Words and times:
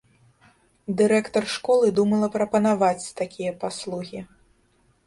Дырэктар 1.01 1.45
школы 1.57 1.91
думала 2.01 2.27
прапанаваць 2.37 3.13
такія 3.21 3.51
паслугі. 3.67 4.19